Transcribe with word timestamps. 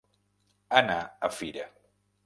Anar 0.81 0.97
a 1.29 1.33
fira. 1.41 1.71